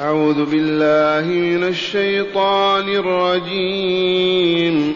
[0.00, 4.94] أعوذ بالله من الشيطان الرجيم.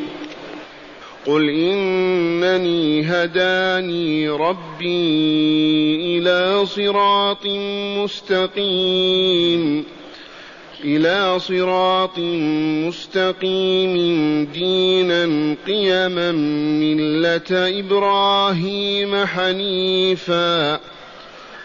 [1.27, 7.47] قل إنني هداني ربي إلى صراط
[7.99, 9.85] مستقيم.
[10.85, 12.19] إلى صراط
[12.89, 13.95] مستقيم
[14.55, 16.33] دينا قيما
[16.81, 20.81] ملة إبراهيم حنيفا.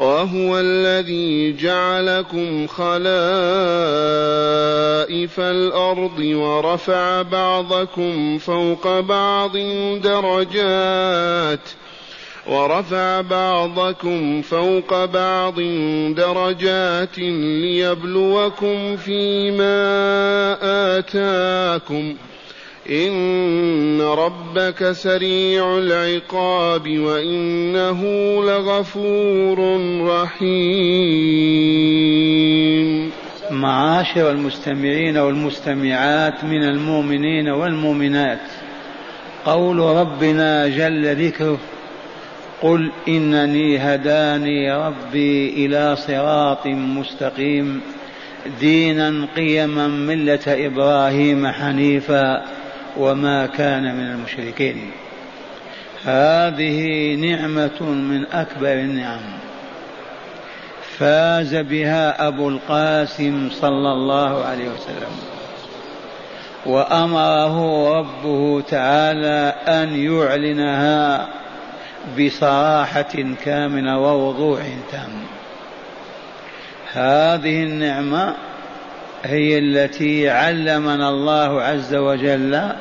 [0.00, 3.00] وهو الذي جعلكم خلائف
[5.40, 9.56] الأرض ورفع بعضكم فوق بعض
[10.02, 11.60] درجات
[12.46, 15.60] ورفع بعضكم فوق بعض
[16.16, 19.76] درجات ليبلوكم فيما
[20.98, 22.16] آتاكم
[22.88, 28.04] ان ربك سريع العقاب وانه
[28.44, 31.60] لغفور رحيم
[33.50, 38.40] معاشر المستمعين والمستمعات من المؤمنين والمؤمنات
[39.44, 41.58] قول ربنا جل ذكره
[42.62, 47.80] قل إنني هداني ربي إلى صراط مستقيم
[48.60, 52.59] دينا قيما ملة إبراهيم حنيفا.
[52.96, 54.90] وما كان من المشركين.
[56.04, 59.20] هذه نعمة من أكبر النعم.
[60.98, 65.12] فاز بها أبو القاسم صلى الله عليه وسلم.
[66.66, 71.28] وأمره ربه تعالى أن يعلنها
[72.18, 74.60] بصراحة كاملة ووضوح
[74.92, 75.10] تام.
[76.92, 78.34] هذه النعمة
[79.24, 82.72] هي التي علمنا الله عز وجل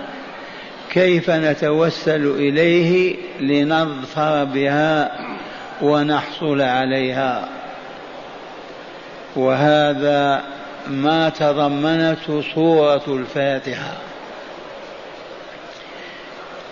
[0.91, 5.11] كيف نتوسل إليه لنظفر بها
[5.81, 7.49] ونحصل عليها.
[9.35, 10.41] وهذا
[10.87, 13.93] ما تضمنته سورة الفاتحة.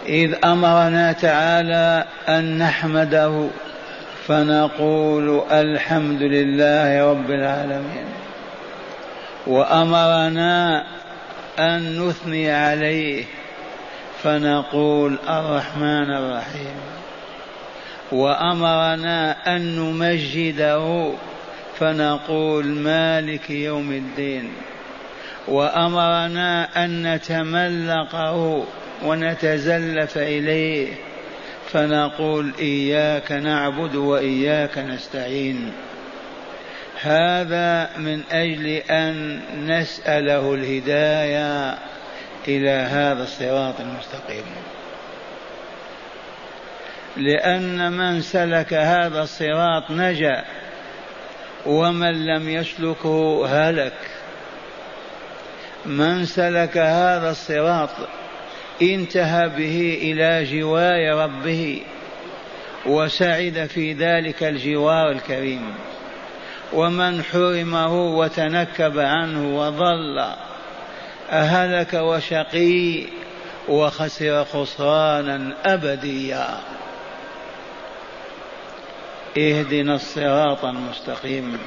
[0.06, 3.48] إذ أمرنا تعالى أن نحمده
[4.28, 8.27] فنقول الحمد لله رب العالمين.
[9.48, 10.84] وأمرنا
[11.60, 13.24] أن نثني عليه
[14.24, 16.78] فنقول الرحمن الرحيم.
[18.12, 21.14] وأمرنا أن نمجده
[21.80, 24.52] فنقول مالك يوم الدين.
[25.48, 28.66] وأمرنا أن نتملقه
[29.06, 30.94] ونتزلف إليه
[31.72, 35.72] فنقول إياك نعبد وإياك نستعين.
[37.02, 41.78] هذا من أجل أن نسأله الهداية
[42.48, 44.46] إلى هذا الصراط المستقيم.
[47.18, 50.44] لأن من سلك هذا الصراط نجا
[51.66, 53.98] ومن لم يسلكه هلك.
[55.86, 57.90] من سلك هذا الصراط
[58.82, 61.82] انتهى به إلى جوار ربه
[62.86, 65.74] وسعد في ذلك الجوار الكريم.
[66.74, 70.34] ومن حرمه وتنكب عنه وضل
[71.30, 73.06] أهلك وشقي
[73.68, 76.60] وخسر خسرانا أبديا.
[79.38, 81.60] اهدنا الصراط المستقيم.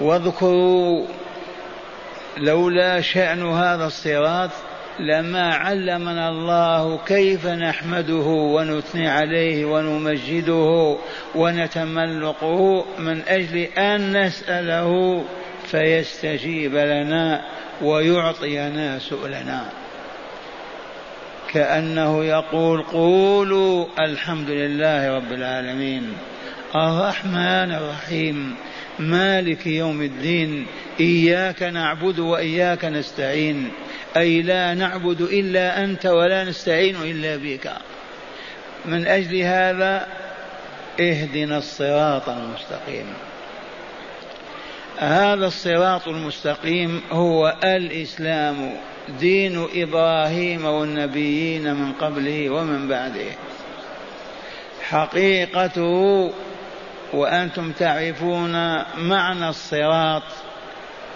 [0.00, 1.06] واذكروا
[2.36, 4.50] لولا شأن هذا الصراط
[5.00, 10.96] لما علمنا الله كيف نحمده ونثني عليه ونمجده
[11.34, 15.24] ونتملقه من أجل أن نسأله
[15.66, 17.42] فيستجيب لنا
[17.82, 19.64] ويعطينا سؤلنا.
[21.52, 26.12] كأنه يقول قولوا الحمد لله رب العالمين.
[26.74, 28.54] الرحمن الرحيم.
[28.98, 30.66] مالك يوم الدين.
[31.00, 33.70] إياك نعبد وإياك نستعين.
[34.16, 37.72] أي لا نعبد إلا أنت ولا نستعين إلا بك.
[38.84, 40.06] من أجل هذا
[41.00, 43.06] اهدنا الصراط المستقيم.
[44.98, 48.76] هذا الصراط المستقيم هو الإسلام
[49.20, 53.30] دين إبراهيم والنبيين من قبله ومن بعده.
[54.82, 56.32] حقيقته
[57.12, 58.52] وأنتم تعرفون
[58.96, 60.22] معنى الصراط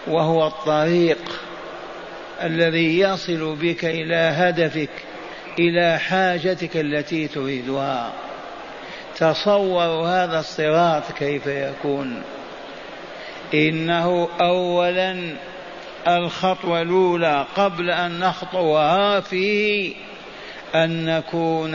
[0.07, 1.46] وهو الطريق.
[2.43, 4.91] الذي يصل بك إلى هدفك
[5.59, 8.13] إلى حاجتك التي تريدها.
[9.17, 12.23] تصوروا هذا الصراط كيف يكون.
[13.55, 15.37] إنه أولا
[16.09, 19.95] الخطوة الأولى قبل أن نخطوها فيه
[20.75, 21.75] أن نكون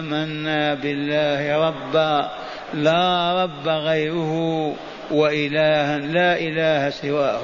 [0.00, 2.30] آمنا بالله ربا
[2.74, 4.74] لا رب غيره
[5.10, 7.42] وإلها لا إله سواه.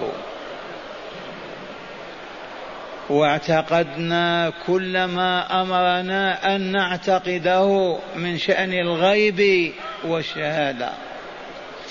[3.10, 9.72] واعتقدنا كل ما أمرنا أن نعتقده من شأن الغيب
[10.04, 10.90] والشهادة.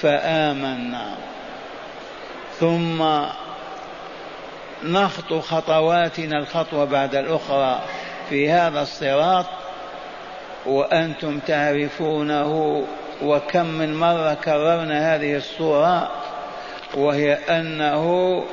[0.01, 1.15] فآمنا.
[2.59, 3.03] ثم
[4.83, 7.81] نخطو خطواتنا الخطوة بعد الأخرى
[8.29, 9.45] في هذا الصراط
[10.65, 12.83] وأنتم تعرفونه
[13.21, 16.11] وكم من مرة كررنا هذه الصورة
[16.93, 18.43] وهي أنه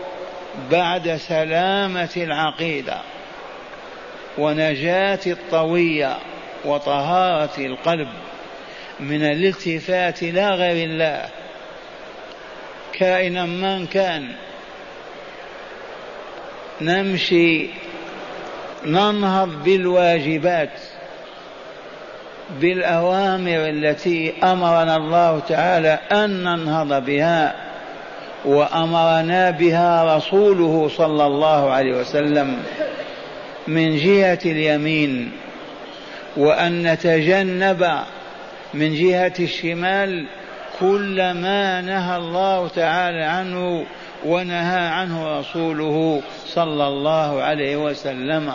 [0.70, 2.96] بعد سلامة العقيدة
[4.38, 6.16] ونجاة الطوية
[6.64, 8.08] وطهارة القلب
[9.00, 11.28] من الالتفات إلى غير الله.
[12.92, 14.32] كائنا من كان
[16.80, 17.66] نمشي
[18.86, 20.80] ننهض بالواجبات
[22.60, 27.63] بالأوامر التي أمرنا الله تعالى أن ننهض بها
[28.44, 32.62] وأمرنا بها رسوله صلى الله عليه وسلم
[33.68, 35.32] من جهة اليمين
[36.36, 37.98] وأن نتجنب
[38.74, 40.26] من جهة الشمال
[40.80, 43.86] كل ما نهى الله تعالى عنه
[44.24, 48.52] ونهى عنه رسوله صلى الله عليه وسلم.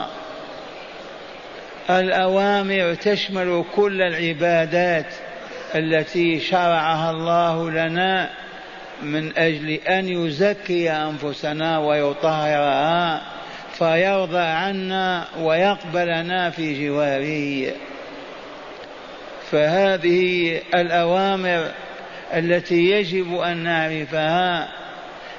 [1.89, 5.05] الأوامر تشمل كل العبادات
[5.75, 8.29] التي شرعها الله لنا
[9.01, 13.21] من أجل أن يزكي أنفسنا ويطهرها
[13.77, 17.73] فيرضى عنا ويقبلنا في جواره.
[19.51, 21.71] فهذه الأوامر
[22.33, 24.67] التي يجب أن نعرفها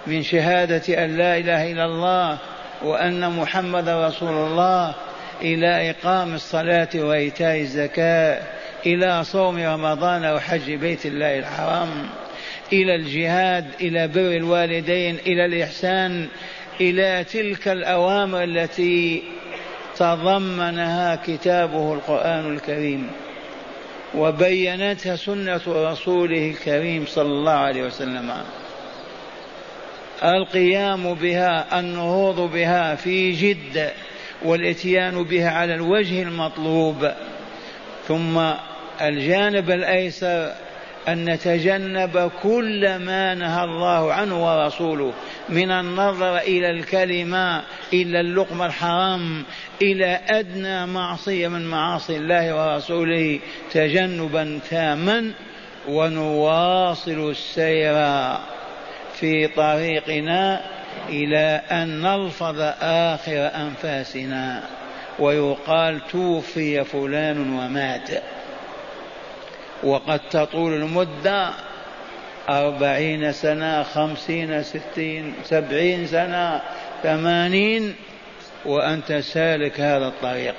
[0.06, 2.38] من شهادة أن لا إله إلا الله
[2.82, 4.94] وأن محمد رسول الله
[5.42, 8.42] إلى إقام الصلاة وإيتاء الزكاة
[8.86, 11.88] إلى صوم رمضان وحج بيت الله الحرام.
[12.72, 16.28] إلى الجهاد إلى بر الوالدين إلى الإحسان
[16.80, 19.22] إلى تلك الأوامر التي
[19.96, 23.10] تضمنها كتابه القرآن الكريم
[24.14, 28.32] وبينتها سنة رسوله الكريم صلى الله عليه وسلم.
[30.24, 33.90] القيام بها النهوض بها في جد
[34.42, 37.10] والإتيان بها على الوجه المطلوب.
[38.08, 38.40] ثم
[39.00, 40.52] الجانب الأيسر
[41.08, 45.12] أن نتجنب كل ما نهى الله عنه ورسوله
[45.48, 47.62] من النظر إلى الكلمة
[47.92, 49.44] إلى اللقمة الحرام
[49.82, 53.38] إلى أدنى معصية من معاصي الله ورسوله
[53.72, 55.32] تجنبا تاما
[55.88, 57.94] ونواصل السير
[59.14, 60.60] في طريقنا
[61.08, 64.62] إلى أن نلفظ آخر أنفاسنا
[65.18, 68.10] ويقال توفي فلان ومات.
[69.82, 71.50] وقد تطول المدة
[72.48, 76.60] أربعين سنة خمسين ستين سبعين سنة
[77.02, 77.94] ثمانين
[78.64, 80.54] وأنت سالك هذا الطريق.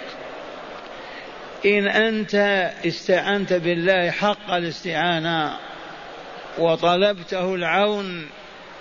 [1.65, 2.35] إن أنت
[2.85, 5.53] استعنت بالله حق الاستعانة
[6.57, 8.27] وطلبته العون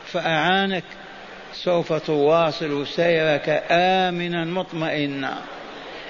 [0.06, 0.85] فأعانك
[1.52, 5.38] سوف تواصل سيرك آمنا مطمئنا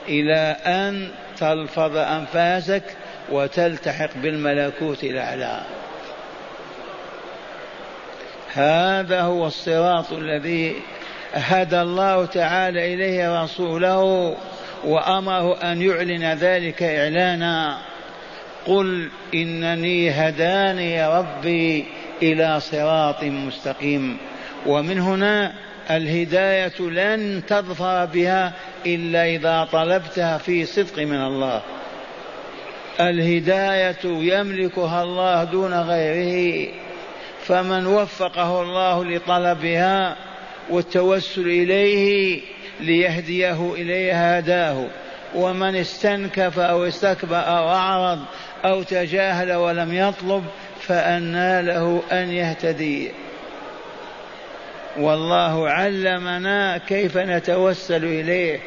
[0.08, 1.08] إلى أن
[1.38, 2.82] تلفظ أنفاسك
[3.30, 5.60] وتلتحق بالملكوت الأعلى
[8.52, 10.76] هذا هو الصراط الذي
[11.32, 14.36] هدى الله تعالى إليه رسوله
[14.84, 17.78] وأمره أن يعلن ذلك إعلانا.
[18.66, 21.86] قل إنني هداني ربي
[22.22, 24.18] إلى صراط مستقيم.
[24.66, 25.52] ومن هنا
[25.90, 28.52] الهداية لن تظفر بها
[28.86, 31.62] إلا إذا طلبتها في صدق من الله.
[33.00, 36.68] الهداية يملكها الله دون غيره
[37.46, 40.16] فمن وفقه الله لطلبها
[40.70, 42.40] والتوسل إليه
[42.80, 44.86] ليهديه إليه هداه.
[45.34, 48.18] ومن استنكف أو استكبر أو أعرض
[48.64, 50.44] أو تجاهل ولم يطلب
[50.80, 53.10] فأنى له أن يهتدي.
[54.98, 58.60] والله علمنا كيف نتوسل إليه.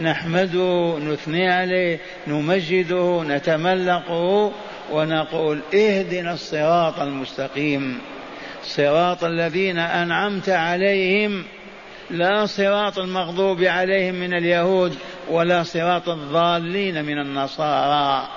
[0.00, 4.52] نحمده نثني عليه نمجده نتملقه
[4.92, 7.98] ونقول اهدنا الصراط المستقيم.
[8.62, 11.44] صراط الذين أنعمت عليهم
[12.10, 14.96] لا صراط المغضوب عليهم من اليهود
[15.28, 18.28] ولا صراط الضالين من النصارى.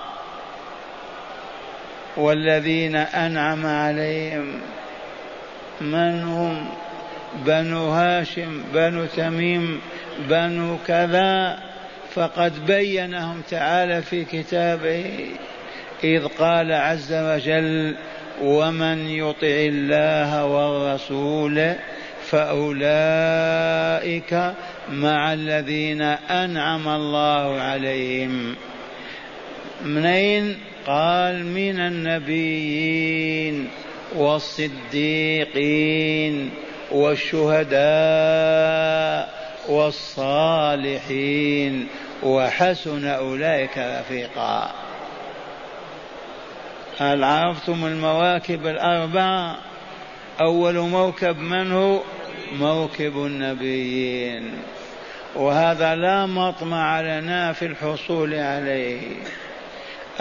[2.17, 4.59] والذين أنعم عليهم
[5.81, 6.69] من هم؟
[7.45, 9.81] بنو هاشم بنو تميم
[10.29, 11.59] بنو كذا
[12.13, 15.29] فقد بينهم تعالى في كتابه
[16.03, 17.95] إذ قال عز وجل
[18.41, 21.73] ومن يطع الله والرسول
[22.29, 22.73] فأولئك
[24.91, 28.55] مع الذين أنعم الله عليهم.
[29.85, 30.57] منين؟
[30.87, 33.67] قال من النبيين
[34.15, 35.49] والصديقين
[36.91, 37.77] والشهداء
[39.67, 41.27] والصالحين
[42.23, 44.71] وحسن أولئك رفيقا.
[46.99, 49.57] هل عرفتم المواكب الأربعة
[50.39, 51.99] أول موكب من هو؟
[52.59, 54.51] موكب النبيين.
[55.35, 59.01] وهذا لا مطمع لنا في الحصول عليه.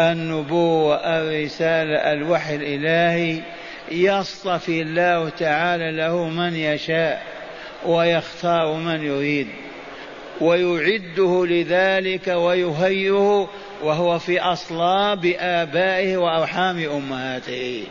[0.00, 3.40] النبوة الرسالة الوحي الإلهي
[3.90, 7.35] يصطفي الله تعالى له من يشاء.
[7.86, 9.48] ويختار من يريد
[10.40, 13.48] ويعده لذلك ويهيئه
[13.82, 17.84] وهو في أصلاب آبائه وأرحام أمهاته.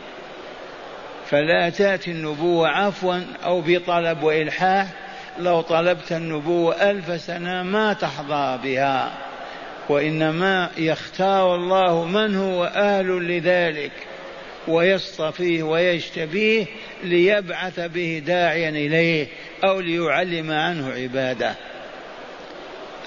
[1.26, 4.86] فلا تأتي النبوة عفوا أو بطلب وإلحاح
[5.38, 9.12] لو طلبت النبوة ألف سنة ما تحظى بها.
[9.88, 13.92] وإنما يختار الله من هو أهل لذلك.
[14.68, 16.66] ويصطفيه ويجتبيه
[17.04, 19.26] ليبعث به داعيا إليه
[19.64, 21.54] أو ليعلم عنه عباده.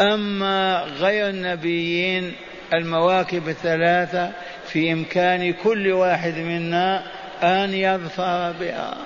[0.02, 2.34] أما غير النبيين
[2.74, 4.32] المواكب الثلاثة
[4.68, 7.04] في إمكان كل واحد منا
[7.44, 8.98] أن يظفر بها.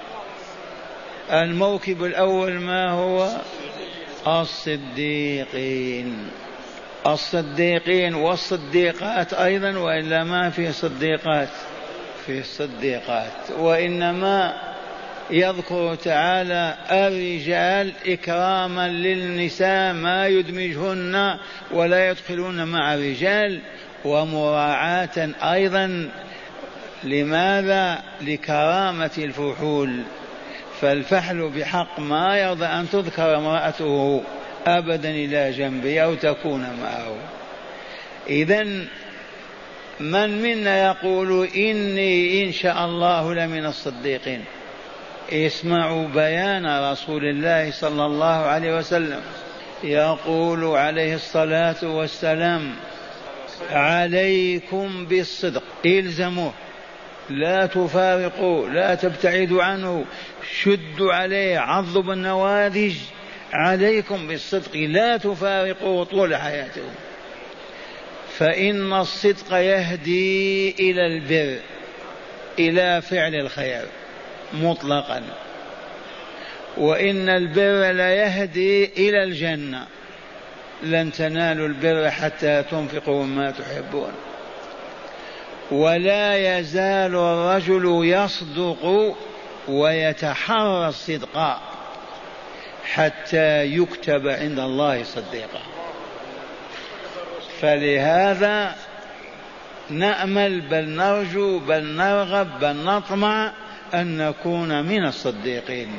[1.32, 3.30] الموكب الأول ما هو؟
[4.28, 6.28] الصديقين.
[7.08, 11.50] الصديقين والصديقات أيضا وإلا ما في صديقات؟
[12.26, 14.54] في الصديقات وإنما
[15.30, 21.38] يذكر تعالى الرجال إكراما للنساء ما يدمجهن
[21.72, 23.60] ولا يدخلون مع الرجال
[24.06, 26.10] ومراعاة أيضا
[27.04, 30.04] لماذا؟ لكرامة الفحول.
[30.82, 34.24] فالفحل بحق ما يرضى أن تذكر امرأته
[34.68, 37.16] أبدا إلى جنبه أو تكون معه.
[38.30, 38.68] إذا
[40.00, 44.44] من منا يقول إني إن شاء الله لمن الصديقين.
[45.32, 49.22] اسمعوا بيان رسول الله صلى الله عليه وسلم.
[49.84, 52.72] يقول عليه الصلاة والسلام
[53.72, 55.64] عليكم بالصدق.
[55.86, 56.54] إلزموه.
[57.30, 60.06] لا تفارقوا لا تبتعدوا عنه.
[60.62, 62.96] شدوا عليه عضوا بالنوادج.
[63.54, 64.76] عليكم بالصدق.
[64.76, 66.94] لا تفارقوا طول حياتكم
[68.38, 71.60] فإن الصدق يهدي إلى البر
[72.60, 73.86] إلى فعل الخير
[74.54, 75.24] مطلقا.
[76.78, 79.88] وإن البر لا يهدي إلى الجنة
[80.84, 84.12] لن تنالوا البر حتى تنفقوا مما تحبون.
[85.72, 89.16] ولا يزال الرجل يصدق
[89.68, 91.60] ويتحرى الصدق
[92.86, 95.73] حتى يكتب عند الله صديقا.
[97.64, 98.76] فلهذا
[99.90, 103.52] نأمل بل نرجو بل نرغب بل نطمع
[103.94, 105.90] أن نكون من الصديقين.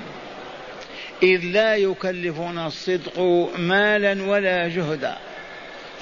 [1.23, 3.19] إذ لا يكلفنا الصدق
[3.59, 5.17] مالا ولا جهدا.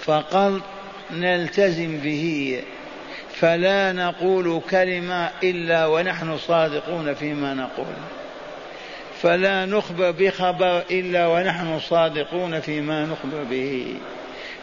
[0.01, 0.53] فقط
[1.11, 2.63] نلتزم به.
[3.35, 7.95] فلا نقول كلمة إلا ونحن صادقون فيما نقول.
[9.23, 13.95] فلا نخبر بخبر إلا ونحن صادقون فيما نخبر به.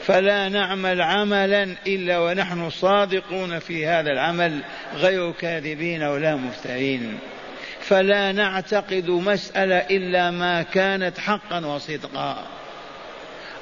[0.10, 4.60] فلا نعمل عملا إلا ونحن صادقون في هذا العمل
[4.96, 7.20] غير كاذبين ولا مفترين.
[7.82, 12.48] فلا نعتقد مسألة إلا ما كانت حقا وصدقا.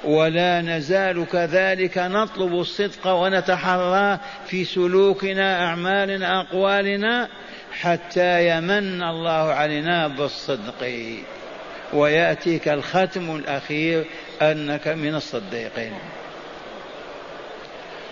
[0.04, 7.28] ولا نزال كذلك نطلب الصدق ونتحرى في سلوكنا أعمالنا أقوالنا
[7.72, 10.92] حتى يمن الله علينا بالصدق.
[11.94, 14.06] ويأتيك الختم الأخير
[14.42, 15.94] أنك من الصديقين.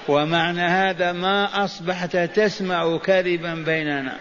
[0.07, 4.17] ومعنى هذا ما أصبحت تسمع كذبا بيننا.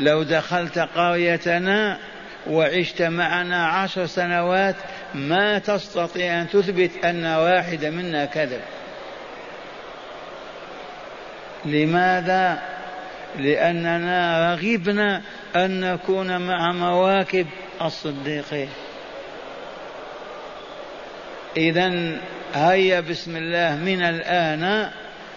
[0.00, 1.98] لو دخلت قريتنا
[2.46, 4.76] وعشت معنا عشر سنوات
[5.14, 8.60] ما تستطيع أن تثبت أن واحد منا كذب.
[11.64, 12.62] لماذا؟
[13.38, 15.22] لأننا رغبنا
[15.56, 17.46] أن نكون مع مواكب
[17.82, 18.68] الصديقين.
[21.56, 22.18] إذا
[22.54, 24.90] هيا بسم الله من الآن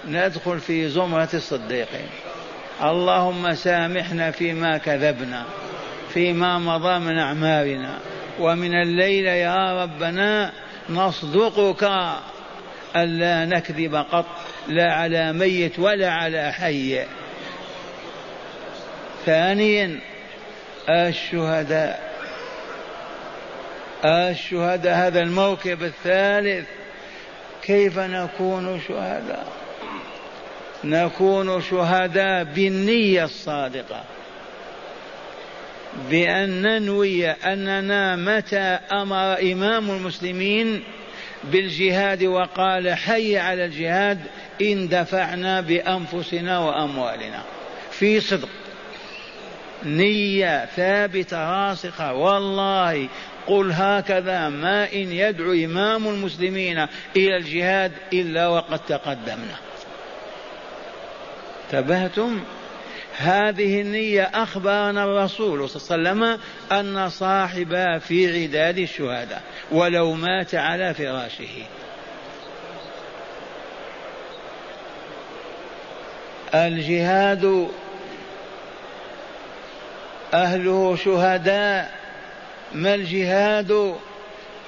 [0.07, 2.09] ندخل في زمرة الصديقين.
[2.83, 5.43] اللهم سامحنا فيما كذبنا
[6.13, 7.97] فيما مضى من أعمالنا
[8.39, 10.51] ومن الليل يا ربنا
[10.89, 11.91] نصدقك.
[12.95, 14.25] ألا نكذب قط
[14.67, 17.05] لا على ميت ولا على حي.
[19.25, 19.99] ثانيا
[20.89, 22.07] الشهداء
[24.05, 26.76] الشهداء هذا الموكب الثالث.
[27.67, 29.47] كيف نكون شهداء؟
[30.83, 34.03] نكون شهداء بالنية الصادقة.
[36.09, 40.83] بأن ننوي أننا متى أمر إمام المسلمين
[41.43, 44.19] بالجهاد وقال حي على الجهاد
[44.61, 47.43] اندفعنا بأنفسنا وأموالنا.
[47.91, 48.49] في صدق.
[49.85, 52.13] نية ثابتة راسخة.
[52.13, 53.07] والله
[53.47, 59.55] قل هكذا ما إن يدعو إمام المسلمين إلى الجهاد إلا وقد تقدمنا.
[61.65, 62.43] انتبهتم؟
[63.17, 66.39] هذه النية أخبرنا الرسول صلى الله عليه وسلم
[66.71, 71.63] أن صاحبها في عداد الشهداء ولو مات على فراشه.
[76.53, 77.67] الجهاد
[80.33, 81.96] أهله شهداء
[82.73, 83.95] ما الجهاد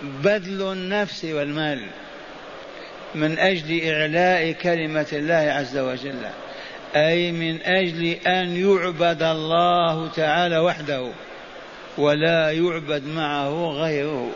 [0.01, 1.86] بذل النفس والمال
[3.15, 6.21] من أجل إعلاء كلمة الله عز وجل؟
[6.95, 11.12] أي من أجل أن يعبد الله تعالى وحده
[11.97, 14.32] ولا يعبد معه غيره.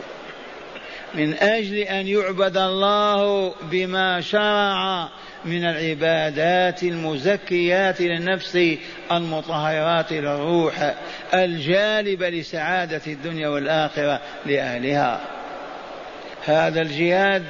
[1.14, 5.08] من أجل أن يعبد الله بما شرع
[5.44, 8.58] من العبادات المزكيات للنفس
[9.12, 10.94] المطهرات للروح
[11.34, 15.20] الجالبة لسعادة الدنيا والآخرة لأهلها.
[16.44, 17.42] هذا الجهاد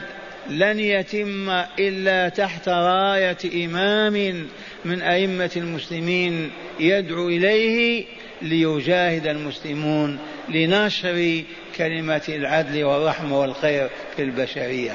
[0.51, 4.47] لن يتم إلا تحت راية إمام
[4.85, 6.51] من أئمة المسلمين
[6.81, 8.05] يدعو إليه
[8.43, 11.43] ليجاهد المسلمون لنشر
[11.77, 14.93] كلمة العدل والرحمة والخير في البشرية.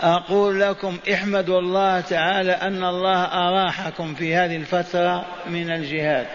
[0.00, 6.26] أقول لكم احمدوا الله تعالى أن الله أراحكم في هذه الفترة من الجهاد.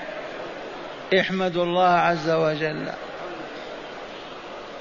[1.20, 2.90] احمدوا الله عز وجل.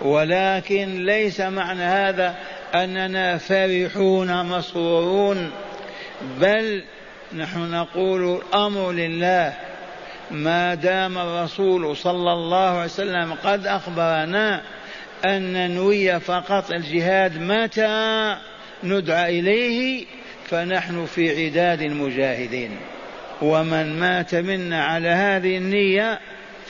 [0.02, 2.34] ولكن ليس معنى هذا
[2.74, 5.50] أننا فرحون مسرورون
[6.40, 6.84] بل
[7.36, 9.54] نحن نقول الأمر لله
[10.30, 14.62] ما دام الرسول صلى الله عليه وسلم قد أخبرنا
[15.24, 18.36] أن ننوي فقط الجهاد متى
[18.84, 20.06] ندعى إليه
[20.48, 22.76] فنحن في عداد المجاهدين.
[23.42, 26.20] ومن مات منا على هذه النية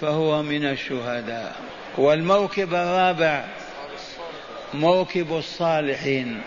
[0.01, 1.53] فهو من الشهداء.
[1.99, 3.45] والموكب الرابع
[4.75, 6.40] موكب الصالحين.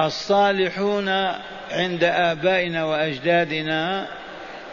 [0.00, 1.08] الصالحون
[1.70, 4.08] عند آبائنا وأجدادنا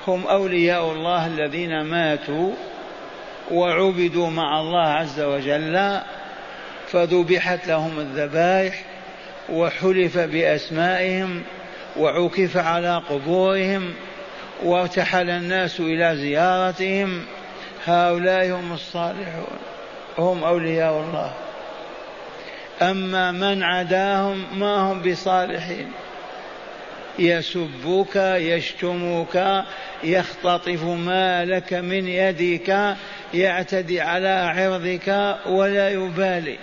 [0.07, 2.51] هم أولياء الله الذين ماتوا
[3.51, 5.99] وعبدوا مع الله عز وجل
[6.87, 8.83] فذبحت لهم الذبائح
[9.49, 11.43] وحلف بأسمائهم
[11.97, 13.93] وعكف على قبورهم
[14.63, 17.25] وارتحل الناس إلى زيارتهم.
[17.85, 19.57] هؤلاء هم الصالحون
[20.17, 21.31] هم أولياء الله.
[22.81, 25.91] أما من عداهم ما هم بصالحين.
[27.19, 29.63] يسبك يشتمك
[30.03, 32.95] يختطف مالك من يدك
[33.33, 36.57] يعتدي على عرضك ولا يبالي.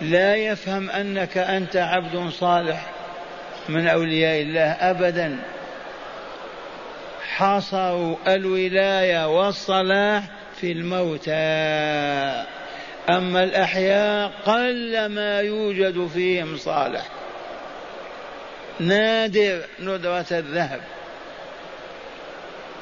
[0.00, 2.86] لا يفهم أنك أنت عبد صالح
[3.68, 5.38] من أولياء الله ابدا.
[7.36, 10.22] حصروا الولاية والصلاح
[10.60, 11.32] في الموتى.
[13.10, 17.17] أما الأحياء قل ما يوجد فيهم صالح.
[18.80, 20.80] نادر ندره الذهب.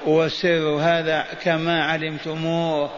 [0.06, 2.90] والسر هذا كما علمتموه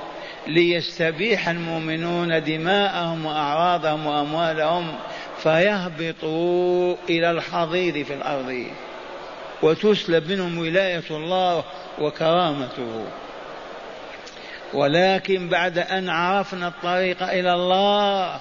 [0.47, 4.95] ليستبيح المؤمنون دماءهم وأعراضهم وأموالهم
[5.43, 8.67] فيهبطوا إلى الحضيض في الأرض
[9.63, 11.65] وتسلب منهم ولاية الله
[11.99, 13.05] وكرامته.
[14.75, 18.41] ولكن بعد أن عرفنا الطريق إلى الله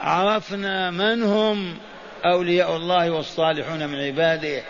[0.00, 1.76] عرفنا من هم
[2.24, 4.62] أولياء الله والصالحون من عباده.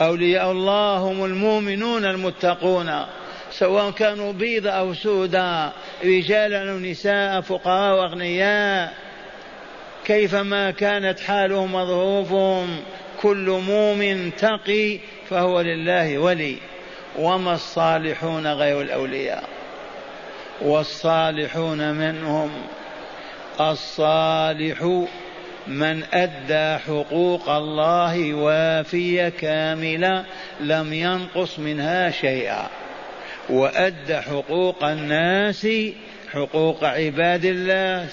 [0.00, 3.06] أولياء الله هم المؤمنون المتقون
[3.50, 5.72] سواء كانوا بيض أو سودا
[6.04, 8.94] رجالا أو نساء فقراء وأغنياء
[10.04, 12.80] كيفما كانت حالهم وظروفهم
[13.22, 14.98] كل مؤمن تقي
[15.30, 16.58] فهو لله ولي.
[17.18, 19.44] وما الصالحون غير الأولياء؟
[20.62, 22.50] والصالحون منهم
[23.60, 25.04] الصالح
[25.66, 30.24] من أدى حقوق الله وافية كاملة
[30.60, 32.68] لم ينقص منها شيئا.
[33.50, 35.68] وأدى حقوق الناس
[36.32, 38.08] حقوق عباد الله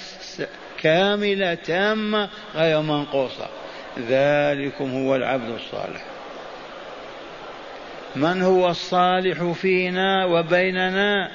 [0.82, 3.48] كاملة تامة غير منقوصة.
[4.00, 6.02] ذلكم هو العبد الصالح.
[8.16, 11.32] من هو الصالح فينا وبيننا؟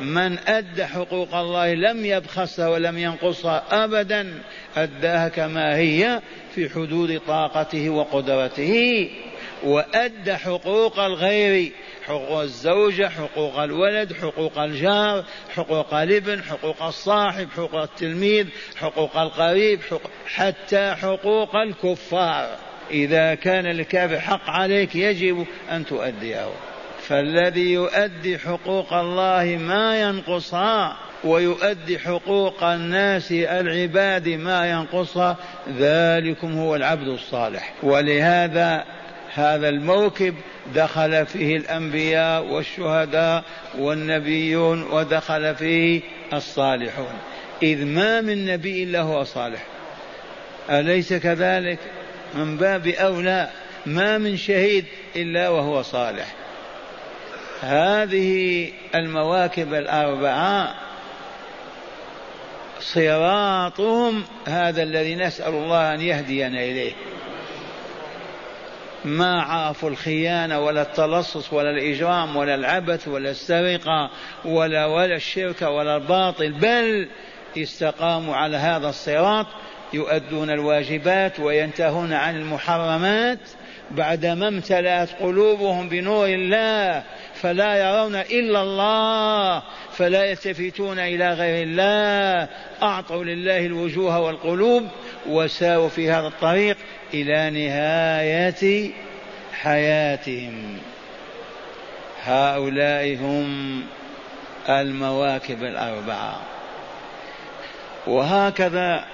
[0.00, 4.34] من أدى حقوق الله لم يبخسها ولم ينقصها أبدا
[4.76, 6.20] أداها كما هي
[6.54, 9.10] في حدود طاقته وقدرته
[9.64, 11.72] وأدى حقوق الغير
[12.06, 20.10] حقوق الزوجة حقوق الولد حقوق الجار حقوق الابن حقوق الصاحب حقوق التلميذ حقوق القريب حقوق
[20.26, 22.48] حتى حقوق الكفار.
[22.90, 26.48] إذا كان الكافر حق عليك يجب أن تؤديه.
[27.02, 35.36] فالذي يؤدي حقوق الله ما ينقصها ويؤدي حقوق الناس العباد ما ينقصها
[35.78, 37.74] ذلكم هو العبد الصالح.
[37.82, 38.84] ولهذا
[39.34, 40.34] هذا الموكب
[40.74, 43.44] دخل فيه الأنبياء والشهداء
[43.78, 46.00] والنبيون ودخل فيه
[46.32, 47.18] الصالحون.
[47.62, 49.62] إذ ما من نبي إلا هو صالح.
[50.70, 51.78] أليس كذلك؟
[52.34, 53.48] من باب أولى
[53.86, 54.84] ما من شهيد
[55.16, 56.34] إلا وهو صالح.
[57.62, 60.74] هذه المواكب الأربعة
[62.82, 66.92] صراطهم هذا الذي نسأل الله أن يهدينا إليه.
[69.04, 74.10] ما عرفوا الخيانة ولا التلصص ولا الإجرام ولا العبث ولا السرقة
[74.44, 77.08] ولا ولا الشرك ولا الباطل بل
[77.56, 79.46] استقاموا على هذا الصراط
[79.92, 83.38] يؤدون الواجبات وينتهون عن المحرمات.
[83.90, 87.02] بعدما امتلأت قلوبهم بنور الله
[87.34, 89.62] فلا يرون إلا الله
[89.96, 92.48] فلا يلتفتون إلى غير الله.
[92.82, 94.88] أعطوا لله الوجوه والقلوب
[95.26, 96.76] وساروا في هذا الطريق
[97.14, 98.90] إلى نهاية
[99.52, 100.78] حياتهم.
[102.24, 103.82] هؤلاء هم
[104.68, 106.40] المواكب الأربعة.
[108.06, 109.04] وهكذا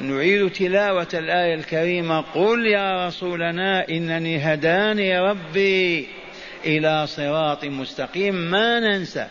[0.00, 2.20] نعيد تلاوة الآية الكريمة.
[2.20, 6.08] قل يا رسولنا إنني هداني ربي
[6.64, 8.34] إلى صراط مستقيم.
[8.34, 9.26] ما ننسى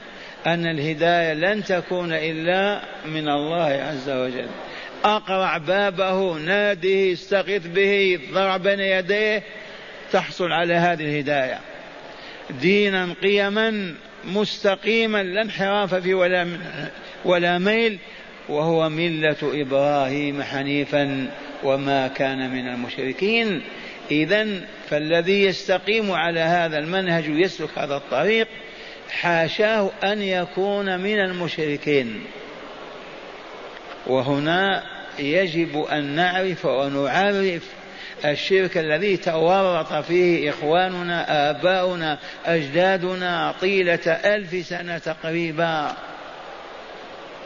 [0.47, 4.47] أن الهداية لن تكون إلا من الله عز وجل.
[5.03, 9.43] أقرع بابه ناديه استغث به ضرع بين يديه
[10.11, 11.59] تحصل على هذه الهداية.
[12.61, 16.47] دينا قيما مستقيما لا انحراف فيه ولا
[17.25, 17.99] ولا ميل.
[18.49, 21.27] وهو ملة إبراهيم حنيفا
[21.63, 23.61] وما كان من المشركين.
[24.11, 24.47] إذا
[24.89, 28.47] فالذي يستقيم على هذا المنهج ويسلك هذا الطريق
[29.11, 32.23] حاشاه أن يكون من المشركين.
[34.07, 34.83] وهنا
[35.19, 37.63] يجب أن نعرف ونعرف
[38.25, 45.95] الشرك الذي تورط فيه إخواننا آباؤنا أجدادنا طيلة ألف سنة تقريبا.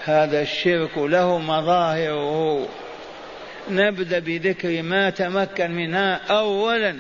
[0.06, 2.68] هذا الشرك له مظاهره.
[3.70, 6.96] نبدأ بذكر ما تمكن منها أولا.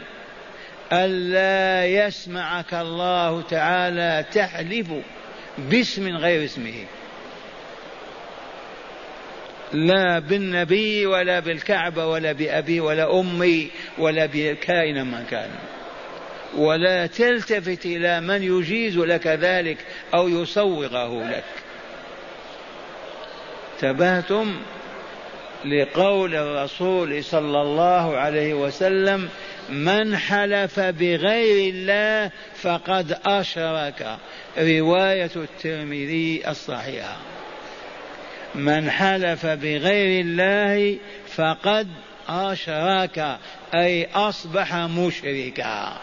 [0.92, 4.88] ألا يسمعك الله تعالى تحلف
[5.58, 6.86] باسم غير اسمه.
[9.74, 15.50] لا بالنبي ولا بالكعبة ولا بأبي ولا أمي ولا بكائن من كان.
[16.58, 19.78] ولا تلتفت إلى من يجيز لك ذلك
[20.14, 21.44] أو يسوغه لك.
[23.80, 24.56] تبهتم
[25.66, 29.30] لقول الرسول صلى الله عليه وسلم
[29.70, 34.18] من حلف بغير الله فقد أشرك.
[34.58, 37.18] رواية الترمذي الصحيحة.
[38.56, 40.98] من حلف بغير الله
[41.28, 41.88] فقد
[42.30, 43.38] أشرك
[43.74, 45.98] أي أصبح مشركا.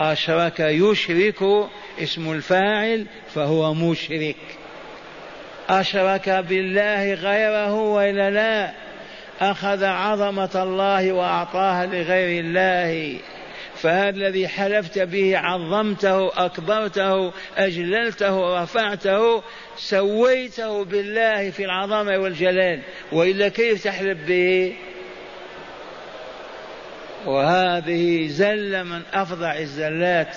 [0.00, 1.42] أشرك يشرك
[2.02, 4.36] اسم الفاعل فهو مشرك.
[5.68, 8.85] أشرك بالله غيره وإلا لا؟
[9.40, 13.18] أخذ عظمة الله وأعطاها لغير الله.
[13.76, 19.42] فهذا الذي حلفت به عظمته أكبرته أجللته رفعته
[19.76, 22.80] سويته بالله في العظمة والجلال.
[23.12, 24.72] وإلا كيف تحلف به؟
[27.26, 30.36] وهذه زلة من أفظع الزلات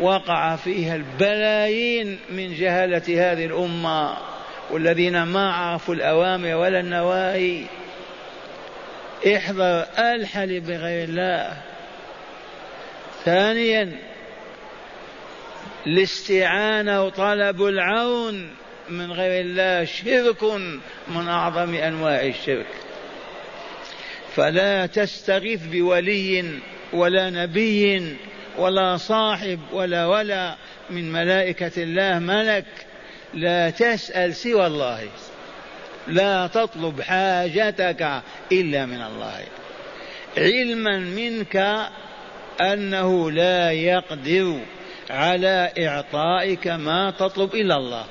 [0.00, 4.16] وقع فيها البلايين من جهلة هذه الأمة
[4.70, 7.64] والذين ما عرفوا الأوامر ولا النواهي.
[9.26, 11.56] احذر الحلف بغير الله.
[13.24, 13.92] ثانيا
[15.86, 18.54] الاستعانة وطلب العون
[18.88, 20.44] من غير الله شرك
[21.08, 22.66] من أعظم أنواع الشرك.
[24.36, 26.58] فلا تستغيث بولي
[26.92, 28.16] ولا نبي
[28.58, 30.56] ولا صاحب ولا ولا
[30.90, 32.64] من ملائكة الله ملك.
[33.34, 35.08] لا تسأل سوى الله.
[36.08, 39.40] لا تطلب حاجتك إلا من الله.
[40.36, 41.86] علما منك
[42.60, 44.60] أنه لا يقدر
[45.10, 48.04] على إعطائك ما تطلب إلا الله.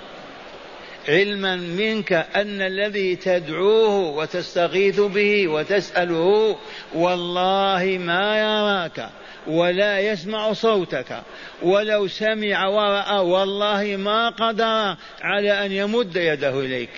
[1.07, 6.57] علما منك أن الذي تدعوه وتستغيث به وتسأله
[6.95, 9.09] والله ما يراك
[9.47, 11.21] ولا يسمع صوتك
[11.61, 16.89] ولو سمع ورأى والله ما قدر على أن يمد يده إليك.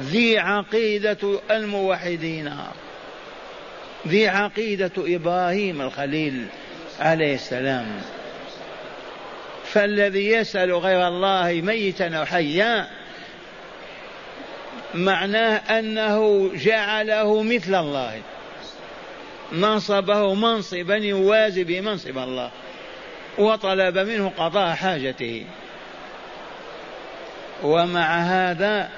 [0.00, 2.56] ذي عقيدة الموحدين.
[4.08, 6.46] ذي عقيدة إبراهيم الخليل
[7.00, 7.86] عليه السلام.
[9.64, 12.86] فالذي يسأل غير الله ميتا أو حيا
[14.94, 18.22] معناه أنه جعله مثل الله.
[19.52, 22.50] نصبه منصبا يوازي بمنصب الله
[23.38, 25.44] وطلب منه قضاء حاجته.
[27.62, 28.90] ومع هذا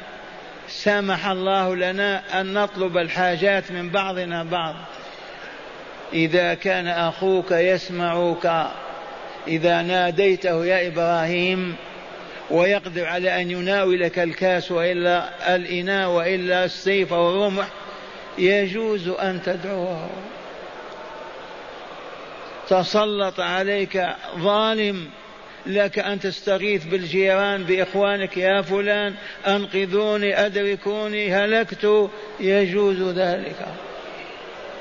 [0.69, 4.75] سمح الله لنا أن نطلب الحاجات من بعضنا بعض.
[6.13, 8.67] إذا كان أخوك يسمعك
[9.49, 11.77] إذا ناديته يا إبراهيم
[12.51, 17.67] ويقدر على أن يناولك الكاس وإلا الإناء وإلا السيف والرمح
[18.39, 20.11] يجوز أن تدعوه.
[22.69, 24.07] تسلط عليك
[24.39, 25.11] ظالم.
[25.67, 29.15] لك أن تستغيث بالجيران بإخوانك يا فلان
[29.47, 32.11] أنقذوني أدركوني هلكت.
[32.41, 33.67] يجوز ذلك.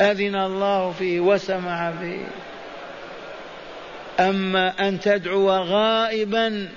[0.01, 2.19] أذن الله فيه وسمع به
[4.19, 6.69] أما أن تدعو غائبا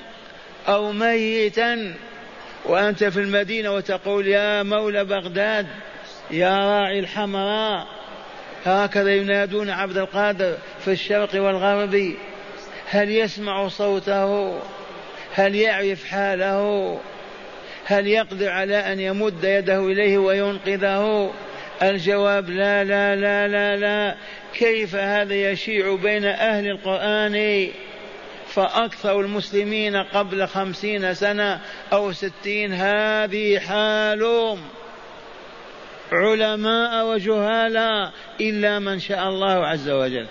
[0.69, 1.95] أو ميتا
[2.65, 5.67] وأنت في المدينة وتقول يا مولى بغداد
[6.31, 7.87] يا راعي الحمراء
[8.65, 12.15] هكذا ينادون عبد القادر في الشرق والغرب.
[12.91, 14.59] هل يسمع صوته؟
[15.35, 17.01] هل يعرف حاله؟
[17.85, 21.33] هل يقدر على أن يمد يده إليه وينقذه؟
[21.83, 24.17] الجواب لا لا لا لا لا.
[24.55, 27.69] كيف هذا يشيع بين أهل القرآن
[28.47, 31.61] فأكثر المسلمين قبل خمسين سنة
[31.93, 34.59] أو ستين؟ هذه حالهم.
[36.13, 40.27] علماء وجهالا إلا من شاء الله عز وجل.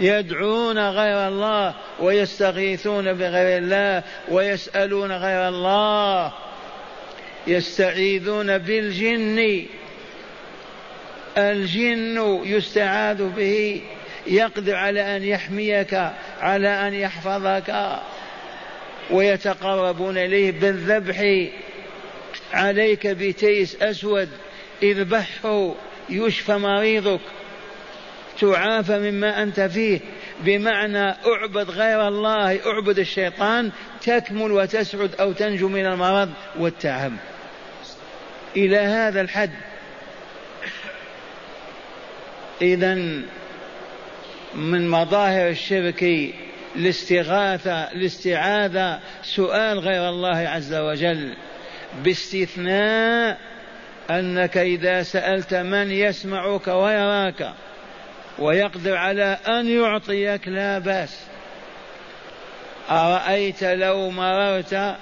[0.00, 6.32] يدعون غير الله ويستغيثون بغير الله ويسألون غير الله.
[7.46, 9.66] يستعيذون بالجن.
[11.38, 13.82] الجن يستعاذ به.
[14.26, 17.98] يقدر على أن يحميك على أن يحفظك.
[19.10, 21.48] ويتقربون إليه بالذبح.
[22.52, 24.28] عليك بتيس أسود.
[24.82, 25.74] اذبحه
[26.10, 27.20] يشفى مريضك.
[28.40, 30.00] تعافى مما أنت فيه.
[30.40, 33.70] بمعنى اعبد غير الله اعبد الشيطان
[34.02, 37.12] تكمل وتسعد أو تنجو من المرض والتعب.
[38.56, 39.50] إلى هذا الحد.
[42.62, 42.94] إذا
[44.54, 46.32] من مظاهر الشرك
[46.76, 51.34] الاستغاثة الاستعاذة سؤال غير الله عز وجل.
[52.04, 53.38] باستثناء
[54.10, 57.52] أنك إذا سألت من يسمعك ويراك.
[58.38, 61.20] ويقدر على أن يعطيك لا بأس.
[62.90, 64.96] أرأيت لو مررت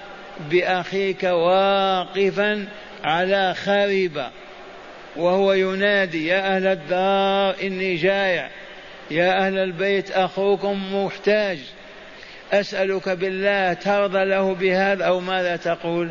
[0.51, 2.67] بأخيك واقفا
[3.05, 4.31] على خريبه
[5.17, 8.51] وهو ينادي يا أهل الدار إني جائع.
[9.11, 11.59] يا أهل البيت أخوكم محتاج.
[12.53, 16.11] أسألك بالله ترضى له بهذا أو ماذا تقول؟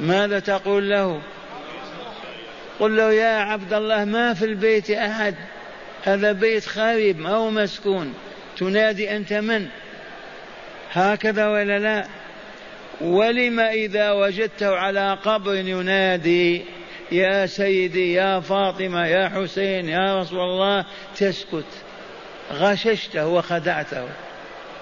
[0.00, 1.20] ماذا تقول له؟
[2.80, 5.34] قل له يا عبد الله ما في البيت أحد؟
[6.04, 8.14] هذا بيت خريب ما هو مسكون.
[8.58, 9.66] تنادي أنت من؟
[10.92, 12.06] هكذا ولا لا؟
[13.00, 16.64] ولم إذا وجدته على قبر ينادي
[17.12, 20.84] يا سيدي يا فاطمة يا حسين يا رسول الله
[21.16, 21.64] تسكت.
[22.52, 24.08] غششته وخدعته.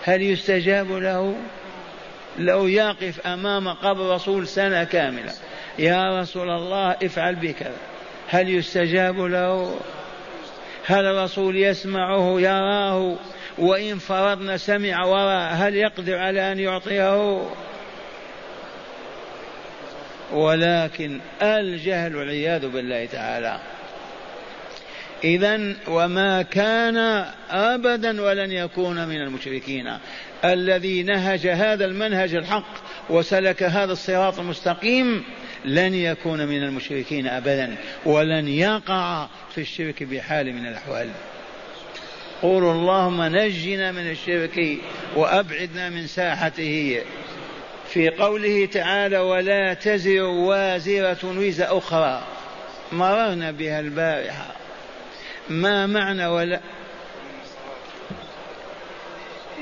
[0.05, 1.35] هل يستجاب له؟
[2.39, 5.33] لو يقف أمام قبر رسول سنة كاملة.
[5.79, 7.77] يا رسول الله افعل بكذا.
[8.29, 9.79] هل يستجاب له؟
[10.87, 13.17] هل الرسول يسمعه؟ يراه.
[13.59, 17.43] وإن فرضنا سمع وراء هل يقدر على أن يعطيه؟
[20.33, 23.61] ولكن الجهل والعياذ بالله تعالى.
[25.25, 29.99] إذا وما كان أبدا ولن يكون من المشركين.
[30.45, 32.75] الذي نهج هذا المنهج الحق
[33.11, 35.25] وسلك هذا الصراط المستقيم
[35.65, 41.09] لن يكون من المشركين أبدا ولن يقع في الشرك بحال من الأحوال.
[42.43, 44.79] قولوا اللهم نجنا من الشرك
[45.17, 47.03] وأبعدنا من ساحته.
[47.89, 52.23] في قوله تعالى ولا تزر وازرة وزر أخرى.
[52.93, 54.47] مررنا بها البارحة.
[55.49, 56.61] ما معنى ولا؟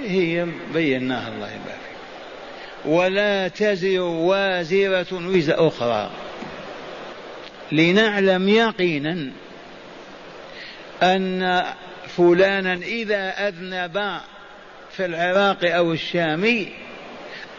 [0.05, 1.94] هي بيناها الله يبارك.
[2.85, 6.11] ولا تزر وازرة وزر أخرى.
[7.73, 9.31] لنعلم يقينا
[11.03, 11.65] أن
[12.17, 14.21] فلانا إذا أذنب
[14.97, 16.67] في العراق أو الشام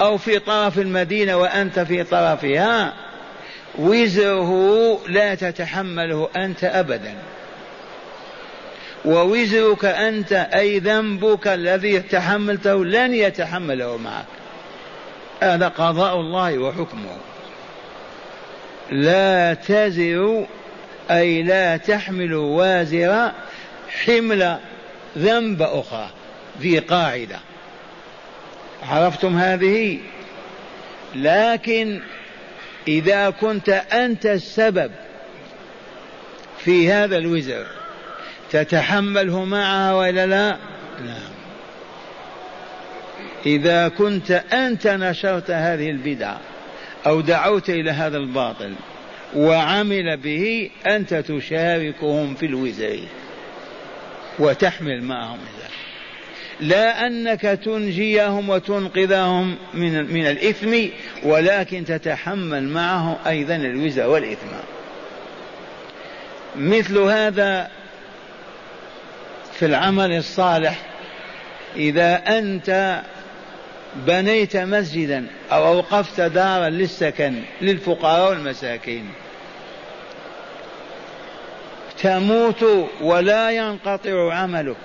[0.01, 2.93] أو في طرف المدينة وأنت في طرفها
[3.75, 7.13] وزره لا تتحمله أنت أبدا.
[9.05, 14.25] ووزرك أنت أي ذنبك الذي تحملته لن يتحمله معك.
[15.41, 17.17] هذا قضاء الله وحكمه.
[18.91, 20.45] لا تزر
[21.11, 23.33] أي لا تحمل وازرة
[24.05, 24.59] حمل
[25.17, 26.09] ذنب أخرى
[26.61, 27.39] ذي قاعدة.
[28.83, 29.99] عرفتم هذه؟
[31.15, 32.01] لكن
[32.87, 34.91] إذا كنت أنت السبب
[36.57, 37.65] في هذا الوزر
[38.51, 40.57] تتحمله معها ولا لا؟
[41.05, 41.34] نعم.
[43.45, 46.39] إذا كنت أنت نشرت هذه البدعة
[47.07, 48.73] أو دعوت إلى هذا الباطل
[49.35, 52.99] وعمل به أنت تشاركهم في الوزر
[54.39, 55.37] وتحمل معهم
[56.59, 60.75] لا أنك تنجيهم وتنقذهم من, من الإثم
[61.23, 64.47] ولكن تتحمل معهم أيضا الوزر والإثم.
[66.55, 67.69] مثل هذا
[69.53, 70.79] في العمل الصالح
[71.77, 73.01] إذا أنت
[73.95, 79.09] بنيت مسجدا أو أوقفت دارا للسكن للفقراء والمساكين.
[82.01, 84.75] تموت ولا ينقطع عملك.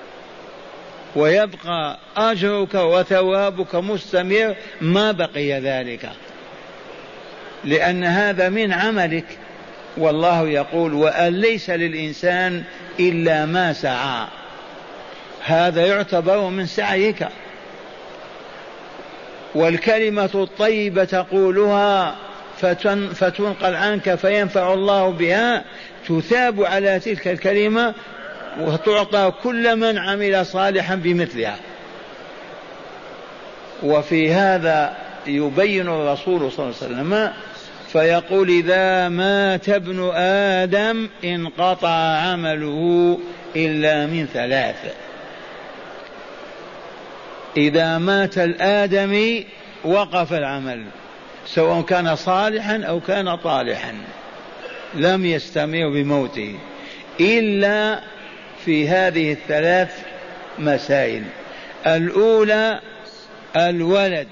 [1.16, 4.55] ويبقى أجرك وثوابك مستمر.
[4.81, 6.11] ما بقي ذلك.
[7.64, 9.26] لأن هذا من عملك.
[9.96, 12.62] والله يقول وأن ليس للإنسان
[13.00, 14.26] إلا ما سعى.
[15.44, 17.29] هذا يعتبر من سعيك.
[19.55, 22.16] والكلمة الطيبة تقولها
[23.14, 25.64] فتنقل عنك فينفع الله بها
[26.09, 27.94] تثاب على تلك الكلمة
[28.61, 31.57] وتعطى كل من عمل صالحا بمثلها.
[33.83, 37.33] وفي هذا يبين الرسول صلى الله عليه وسلم
[37.92, 43.18] فيقول إذا مات ابن آدم انقطع عمله
[43.57, 44.94] إلا من ثلاث.
[47.57, 49.47] إذا مات الآدمي
[49.85, 50.85] وقف العمل
[51.47, 53.95] سواء كان صالحا أو كان طالحا
[54.95, 56.55] لم يستمر بموته
[57.21, 58.01] إلا
[58.65, 60.03] في هذه الثلاث
[60.59, 61.23] مسائل.
[61.87, 62.81] الأولى
[63.57, 64.29] الولد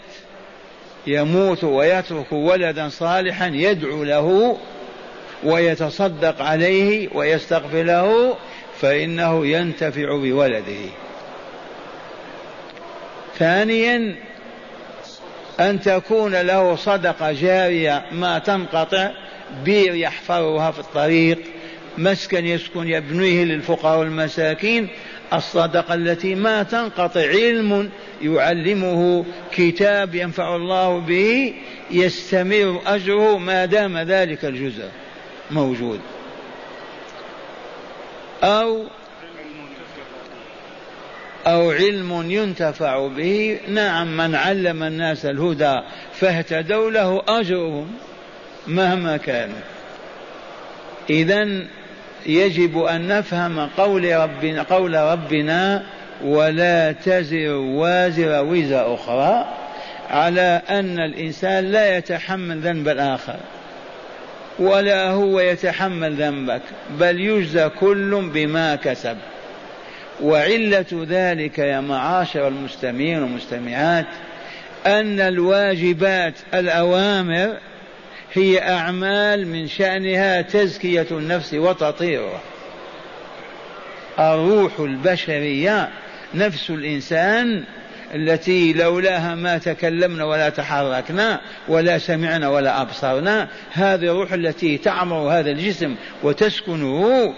[1.07, 4.59] يموت ويترك ولدا صالحا يدعو له
[5.45, 8.37] ويتصدق عليه ويستغفر له
[8.81, 10.91] فإنه ينتفع بولده.
[13.39, 14.17] ثانيا
[15.61, 19.11] أن تكون له صدقة جارية ما تنقطع
[19.65, 21.39] بير يحفرها في الطريق
[21.99, 24.89] مسكن يسكن يبنيه للفقراء والمساكين.
[25.33, 27.91] الصدقة التي ما تنقطع علم
[28.23, 31.55] يعلمه كتاب ينفع الله به
[31.91, 34.89] يستمر أجره ما دام ذلك الجزء
[35.51, 36.01] موجود.
[38.43, 38.85] أو
[41.49, 43.59] أو علم ينتفع به.
[43.69, 45.81] نعم من علم الناس الهدى
[46.13, 47.89] فاهتدوا له أجرهم
[48.67, 49.61] مهما كانوا.
[51.11, 51.49] إذا
[52.27, 55.83] يجب أن نفهم قول ربنا قول ربنا
[56.25, 59.47] ولا تزر وازر وزر أخرى
[60.11, 63.37] على أن الإنسان لا يتحمل ذنب الآخر
[64.59, 69.17] ولا هو يتحمل ذنبك بل يجزى كل بما كسب.
[70.23, 74.07] وعلة ذلك يا معاشر المستمعين والمستمعات
[74.87, 77.57] أن الواجبات الأوامر
[78.33, 82.41] هي أعمال من شأنها تزكية النفس وتطهيرها
[84.19, 85.89] الروح البشرية
[86.35, 87.65] نفس الإنسان
[88.15, 95.51] التي لولاها ما تكلمنا ولا تحركنا ولا سمعنا ولا أبصرنا هذه الروح التي تعمر هذا
[95.51, 97.35] الجسم وتسكنه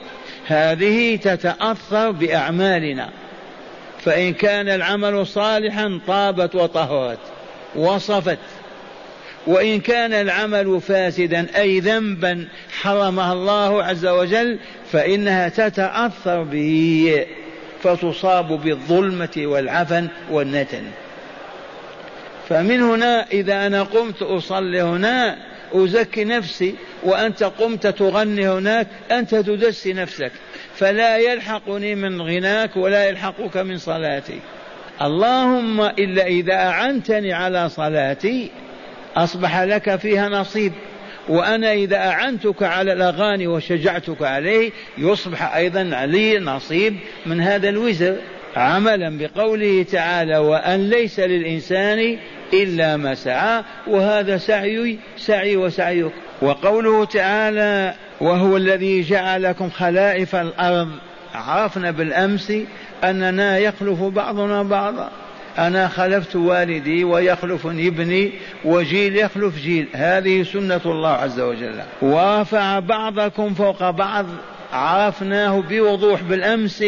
[0.51, 3.11] هذه تتأثر بأعمالنا.
[4.05, 7.19] فإن كان العمل صالحا طابت وطهرت
[7.77, 8.39] وصفت.
[9.47, 12.49] وإن كان العمل فاسدا أي ذنبا
[12.81, 14.59] حرمها الله عز وجل
[14.93, 17.27] فإنها تتأثر به
[17.83, 20.83] فتصاب بالظلمة والعفن والنتن.
[22.49, 25.37] فمن هنا إذا أنا قمت أصلي هنا
[25.73, 30.33] أزكي نفسي وأنت قمت تغني هناك أنت تدسي نفسك.
[30.75, 34.41] فلا يلحقني من غناك ولا يلحقك من صلاتي.
[35.03, 38.51] اللهم إلا إذا أعنتني على صلاتي
[39.17, 40.73] أصبح لك فيها نصيب.
[41.29, 46.97] وأنا إذا أعنتك على الأغاني وشجعتك عليه يصبح أيضا لي نصيب
[47.27, 48.17] من هذا الوزر.
[48.57, 52.19] عملا بقوله تعالى وأن ليس للإنسان
[52.53, 56.13] إلا ما سعى وهذا سعي سعي وسعيك.
[56.43, 60.89] وقوله تعالى وهو الذي جعلكم خلائف الأرض
[61.35, 62.53] عرفنا بالأمس
[63.05, 65.11] أننا يخلف بعضنا بعضا.
[65.59, 68.33] أنا خلفت والدي ويخلفني ابني
[68.65, 69.89] وجيل يخلف جيل.
[69.93, 71.81] هذه سنة الله عز وجل.
[72.03, 74.27] ورفع بعضكم فوق بعض.
[74.73, 76.85] عرفناه بوضوح بالأمس.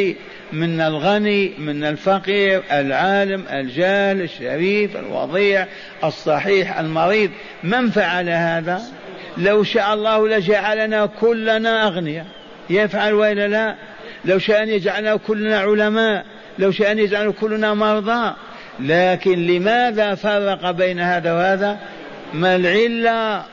[0.52, 5.66] من الغني من الفقير العالم الجاهل الشريف الوضيع
[6.04, 7.30] الصحيح المريض.
[7.64, 8.82] من فعل هذا؟
[9.38, 12.26] لو شاء الله لجعلنا كلنا أغنياء.
[12.70, 13.74] يفعل وإلا لا؟
[14.24, 16.24] لو شاء أن يجعلنا كلنا علماء.
[16.58, 18.34] لو شاء أن يجعلنا كلنا مرضى.
[18.80, 21.78] لكن لماذا فرق بين هذا وهذا؟
[22.34, 23.44] ما العلة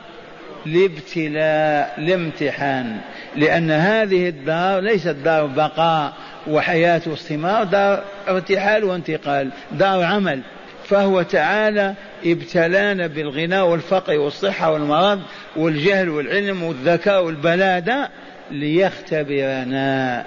[0.66, 2.96] الابتلاء الامتحان
[3.36, 6.12] لأن هذه الدار ليست دار بقاء.
[6.46, 10.40] وحياة واستمرار دار ارتحال وانتقال دار عمل.
[10.84, 11.94] فهو تعالى
[12.26, 15.20] ابتلانا بالغنى والفقر والصحة والمرض
[15.56, 18.08] والجهل والعلم والذكاء والبلادة
[18.50, 20.24] ليختبرنا.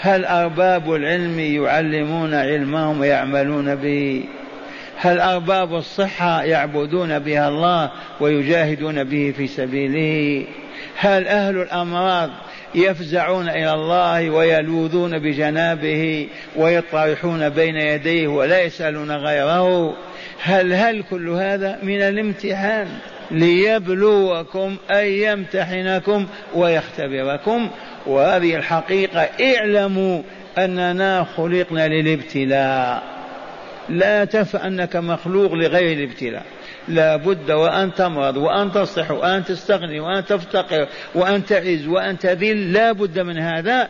[0.00, 4.24] هل أرباب العلم يعلمون علمهم ويعملون به؟
[4.96, 7.90] هل أرباب الصحة يعبدون بها الله
[8.20, 10.46] ويجاهدون به في سبيله؟
[10.96, 12.30] هل أهل الأمراض
[12.74, 19.96] يفزعون إلى الله ويلوذون بجنابه ويطرحون بين يديه ولا يسألون غيره.
[20.42, 22.88] هل هل كل هذا من الامتحان
[23.30, 27.70] ليبلوكم أي يمتحنكم ويختبركم؟
[28.06, 30.22] وهذه الحقيقة اعلموا
[30.58, 33.02] أننا خلقنا للابتلاء.
[33.88, 36.44] لا تف أنك مخلوق لغير الابتلاء.
[36.94, 42.92] لا بد وأن تمرض وأن تصح وأن تستغني وأن تفتقر وأن تعز وأن تذل لا
[42.92, 43.88] بد من هذا.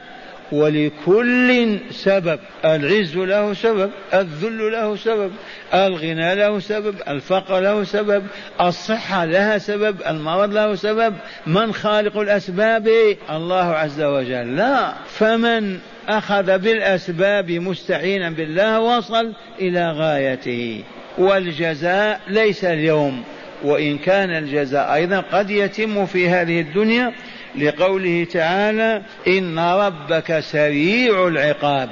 [0.53, 5.31] ولكل سبب العز له سبب الذل له سبب
[5.75, 8.27] الغنى له سبب الفقر له سبب
[8.61, 11.15] الصحة لها سبب المرض له سبب.
[11.47, 12.89] من خالق الأسباب؟
[13.31, 14.57] الله عز وجل.
[14.57, 14.93] لا.
[15.07, 15.79] فمن
[16.09, 20.85] أخذ بالأسباب مستعينا بالله وصل إلى غايته.
[21.19, 23.25] والجزاء ليس اليوم
[23.65, 27.13] وإن كان الجزاء أيضا قد يتم في هذه الدنيا
[27.59, 31.91] لقوله تعالى إن ربك سريع العقاب.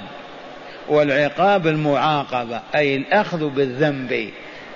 [0.88, 4.30] والعقاب المعاقبة أي الأخذ بالذنب.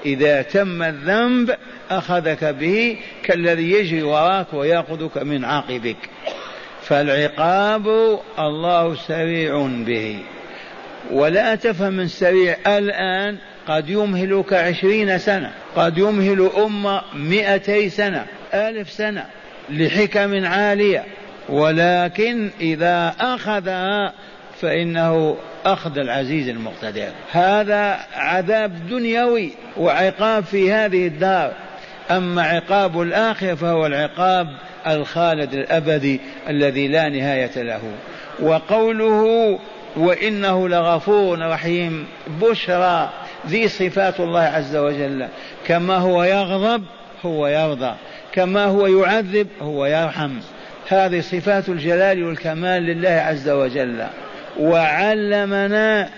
[0.06, 1.54] إذا تم الذنب
[1.90, 5.96] أخذك به كالذي يجري وراك ويأخذك من عقبك
[6.82, 10.18] فالعقاب الله سريع به.
[11.10, 13.38] ولا تفهم السريع الآن
[13.68, 19.26] قد يمهلك عشرين سنة قد يمهل أمة مئتي سنة ألف سنة
[19.70, 21.04] لحكم عالية.
[21.48, 24.12] ولكن إذا أخذها
[24.60, 25.36] فإنه
[25.66, 27.08] أخذ العزيز المقتدر.
[27.32, 31.52] هذا عذاب دنيوي وعقاب في هذه الدار.
[32.10, 34.48] أما عقاب الآخرة فهو العقاب
[34.86, 37.82] الخالد الأبدي الذي لا نهاية له.
[38.40, 39.58] وقوله
[39.96, 42.06] وإنه لغفور رحيم
[42.42, 43.10] بشرى
[43.46, 45.28] ذي صفات الله عز وجل.
[45.66, 46.84] كما هو يغضب
[47.24, 47.94] هو يرضى.
[48.32, 50.30] كما هو يعذب هو يرحم.
[50.88, 54.06] هذه صفات الجلال والكمال لله عز وجل.
[54.60, 56.08] وعلمنا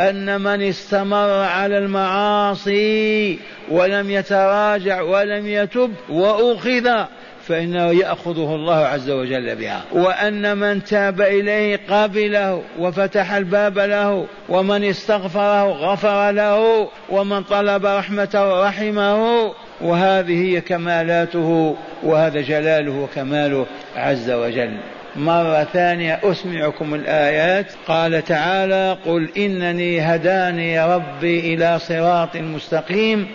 [0.00, 3.38] أن من استمر على المعاصي
[3.70, 7.04] ولم يتراجع ولم يتب وأخذ
[7.48, 9.82] فإنه يأخذه الله عز وجل بها.
[9.92, 18.68] وأن من تاب إليه قبله وفتح الباب له ومن استغفره غفر له ومن طلب رحمته
[18.68, 23.66] رحمه وهذه هي كمالاته وهذا جلاله وكماله
[23.96, 24.76] عز وجل.
[25.16, 27.66] مرة ثانية أسمعكم الآيات.
[27.88, 33.26] قال تعالى قل إنني هداني ربي إلى صراط مستقيم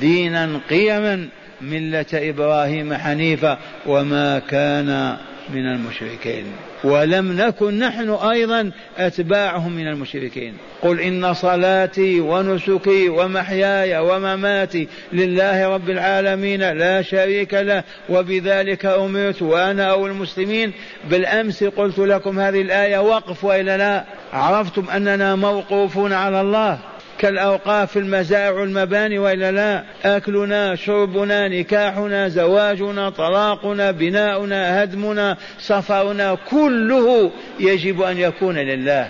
[0.00, 1.28] دينا قيما.
[1.60, 5.16] ملة إبراهيم حنيفا وما كان
[5.54, 6.44] من المشركين.
[6.84, 10.54] ولم نكن نحن أيضا أتباعهم من المشركين.
[10.82, 19.90] قل إن صلاتي ونسكي ومحياي ومماتي لله رب العالمين لا شريك له وبذلك أمرت وأنا
[19.90, 20.72] أو المسلمين.
[21.10, 24.04] بالأمس قلت لكم هذه الآية وقف وإلا لا.
[24.32, 26.78] عرفتم أننا موقوفون على الله.
[27.18, 29.84] كالأوقاف المزارع والمباني وإلا لا
[30.16, 39.08] أكلنا شربنا نكاحنا زواجنا طلاقنا بناؤنا هدمنا سفرنا كله يجب أن يكون لله.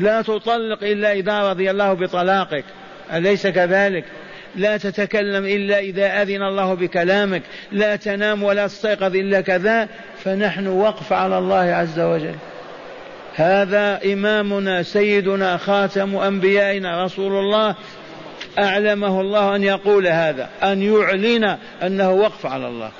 [0.00, 2.64] لا تطلق إلا إذا رضي الله بطلاقك.
[3.12, 4.04] أليس كذلك؟
[4.56, 7.42] لا تتكلم إلا إذا أذن الله بكلامك.
[7.72, 9.88] لا تنام ولا تستيقظ إلا كذا.
[10.24, 12.34] فنحن وقف على الله عز وجل.
[13.38, 17.74] هذا إمامنا سيدنا خاتم أنبيائنا رسول الله
[18.58, 22.90] أعلمه الله أن يقول هذا أن يعلن أنه وقف على الله.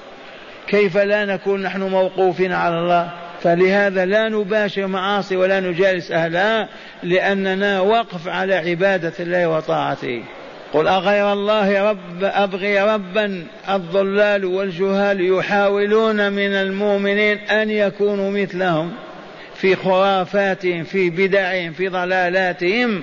[0.69, 3.11] كيف لا نكون نحن موقوفين على الله؟
[3.43, 6.69] فلهذا لا نباشر معاصي ولا نجالس أهلها
[7.03, 10.23] لأننا وقف على عبادة الله وطاعته.
[10.73, 18.93] قل أغير الله رب أبغي ربا الضلال والجهال يحاولون من المؤمنين أن يكونوا مثلهم.
[19.61, 23.03] في خرافاتهم في بدعهم في ضلالاتهم.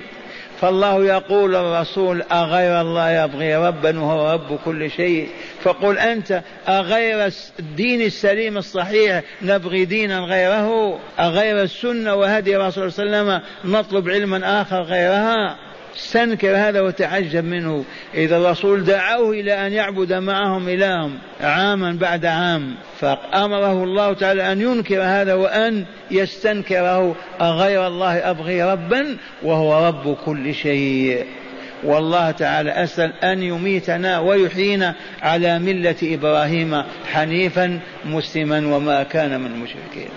[0.60, 5.28] فالله يقول الرسول أغير الله يبغي ربا وهو رب كل شيء.
[5.62, 13.18] فقل أنت أغير الدين السليم الصحيح نبغي دينا غيره؟ أغير السنة وهدي رسول صلى الله
[13.18, 15.65] عليه وسلم نطلب علما آخر غيرها؟
[15.96, 17.84] استنكر هذا وتعجب منه
[18.14, 22.74] إذا الرسول دعوه إلى أن يعبد معهم إلههم عاما بعد عام.
[23.00, 27.16] فأمره الله تعالى أن ينكر هذا وأن يستنكره.
[27.40, 31.26] أغير الله أبغي ربا وهو رب كل شيء.
[31.84, 36.82] والله تعالى أسأل أن يميتنا ويحيينا على ملة إبراهيم
[37.12, 40.08] حنيفا مسلما وما كان من المشركين.